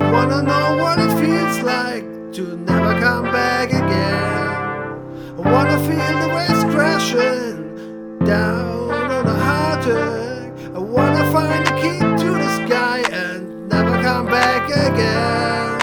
[0.00, 4.40] I wanna know what it feels like to never come back again.
[5.38, 10.52] I wanna feel the waves crashing down on a heartache.
[10.74, 15.78] I wanna find the key to the sky and never come back again.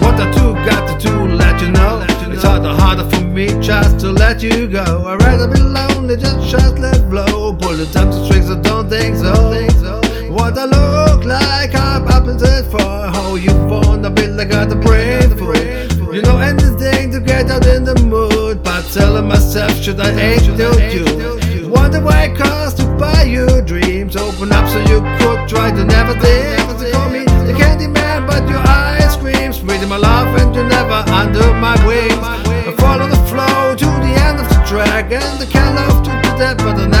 [0.00, 2.06] What I do, got to do, let you know.
[2.32, 5.04] It's harder, harder for me just to let you go.
[5.06, 7.54] I'd rather be lonely, just just let blow.
[7.54, 10.09] Pull the times and tricks, I don't think so.
[10.40, 12.80] What I look like, I'm it for.
[12.80, 15.54] How you wanna be like I gotta pray for.
[15.54, 15.92] it.
[16.14, 20.42] You know anything to get out in the mood, but telling myself, should I hate
[20.46, 21.68] you?
[21.68, 24.16] Wonder why it costs to buy you dreams.
[24.16, 26.56] Open up so you could try to never think.
[27.60, 28.64] Candy man, but your.
[29.52, 29.98] Spreading my
[30.40, 32.14] and you're never under my wings.
[32.14, 34.58] I follow the flow to the end of the
[36.06, 36.99] to the death, but I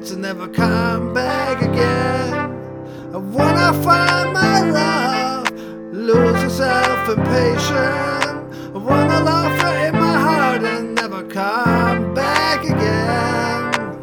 [0.00, 2.32] clouds and never come back again.
[3.12, 5.50] I wanna find my love,
[5.92, 8.56] lose yourself in patience.
[8.74, 13.98] I wanna love her in my heart and never come back again.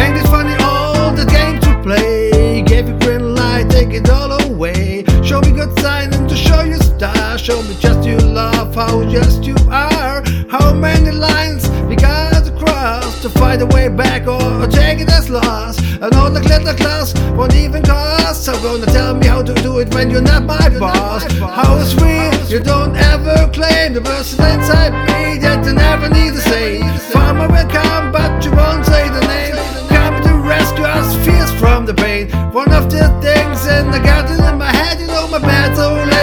[0.00, 2.62] Ain't it funny all the games we play?
[2.62, 5.04] Gave you green light, take it all away.
[5.22, 7.38] Show me good sign and to show you star.
[7.38, 10.22] Show me just you love, how just you are.
[10.48, 14.26] How many lines we got to cross to find a way back
[14.66, 15.80] or take it as lost.
[16.02, 18.44] And all the glitter class won't even cost.
[18.44, 21.24] So gonna tell me how to do it when you're not my boss.
[21.38, 26.32] How it's real, you don't ever claim the person inside me that you never need
[26.34, 26.80] to say.
[27.12, 29.56] Farmer will come, but you won't say the name.
[29.88, 32.30] Come to rescue us, fears from the pain.
[32.52, 35.40] One of the things in the garden in my head, you know my
[35.74, 36.15] so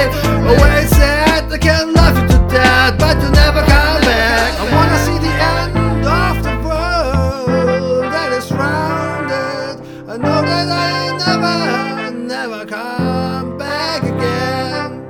[12.49, 15.01] never, come back again.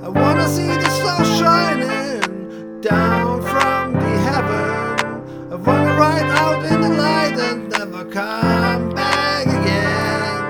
[0.00, 5.52] I wanna see the star shining down from the heaven.
[5.52, 10.46] I wanna ride out in the light and never come back again.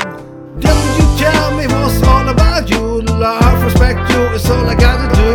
[0.60, 3.00] Didn't you tell me what's all about you?
[3.24, 5.30] Love, respect you is all I gotta do.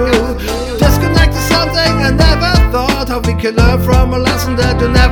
[0.78, 3.09] Disconnect to something I never thought.
[3.09, 5.03] How we can learn from a lesson that you never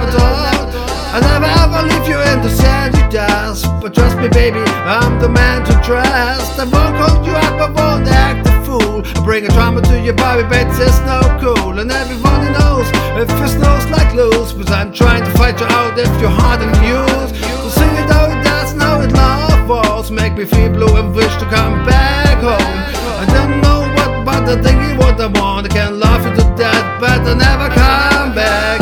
[3.81, 6.59] But trust me, baby, I'm the man to trust.
[6.59, 9.01] I won't hold you up, I won't act a fool.
[9.03, 11.79] I bring a trauma to your body, but it's no cool.
[11.79, 12.85] And everybody knows
[13.17, 14.53] if it snows like loose.
[14.53, 17.33] But I'm trying to fight you out if you're hard and used.
[17.41, 20.11] So sing it how it does, now it love falls.
[20.11, 22.77] Make me feel blue and wish to come back home.
[23.17, 25.65] I don't know what, but I think it's what I want.
[25.65, 28.79] I can love you to death, but I never come back.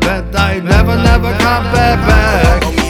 [0.00, 2.00] But I never, never come back.
[2.08, 2.85] back.